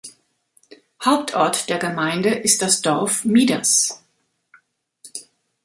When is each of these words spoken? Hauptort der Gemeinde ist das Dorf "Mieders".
Hauptort 1.05 1.69
der 1.69 1.77
Gemeinde 1.77 2.29
ist 2.33 2.63
das 2.63 2.81
Dorf 2.81 3.23
"Mieders". 3.23 4.01